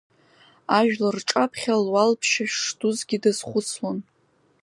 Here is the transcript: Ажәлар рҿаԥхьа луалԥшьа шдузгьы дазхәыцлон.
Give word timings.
Ажәлар 0.77 1.15
рҿаԥхьа 1.19 1.75
луалԥшьа 1.85 2.45
шдузгьы 2.55 3.17
дазхәыцлон. 3.23 3.97